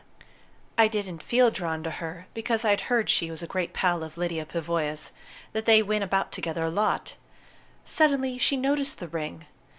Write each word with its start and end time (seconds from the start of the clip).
I 0.79 0.87
didn't 0.87 1.21
feel 1.21 1.51
drawn 1.51 1.83
to 1.83 1.91
her, 1.91 2.25
because 2.33 2.65
I'd 2.65 2.81
heard 2.89 3.07
she 3.07 3.29
was 3.29 3.43
a 3.43 3.45
great 3.45 3.71
pal 3.71 4.01
of 4.03 4.17
Lyda 4.17 4.45
Pavoya's: 4.45 5.11
that 5.53 5.65
they 5.65 5.83
went 5.83 6.03
about 6.03 6.31
together 6.31 6.63
a 6.63 6.71
lot. 6.71 7.17
Suddenly 7.85 8.39
she 8.39 8.57
noticed 8.57 8.97
the 8.97 9.07
ring. 9.07 9.45